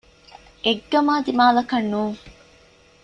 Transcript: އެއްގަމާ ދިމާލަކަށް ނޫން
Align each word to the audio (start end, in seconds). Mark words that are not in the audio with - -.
އެއްގަމާ 0.65 1.13
ދިމާލަކަށް 1.25 1.89
ނޫން 1.91 2.19